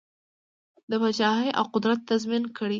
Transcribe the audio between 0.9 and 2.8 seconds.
پاچهي او قدرت تضمین کړي.